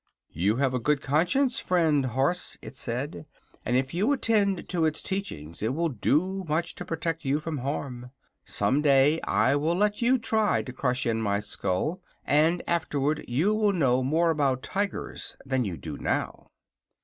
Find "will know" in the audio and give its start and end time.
13.53-14.01